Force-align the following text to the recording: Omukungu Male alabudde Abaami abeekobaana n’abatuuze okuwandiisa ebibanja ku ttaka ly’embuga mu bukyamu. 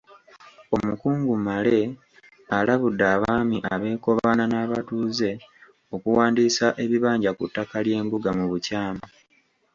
Omukungu 0.75 1.31
Male 1.45 1.81
alabudde 2.57 3.05
Abaami 3.15 3.57
abeekobaana 3.73 4.43
n’abatuuze 4.47 5.31
okuwandiisa 5.95 6.67
ebibanja 6.83 7.31
ku 7.37 7.43
ttaka 7.49 7.77
ly’embuga 7.85 8.29
mu 8.37 8.45
bukyamu. 8.51 9.05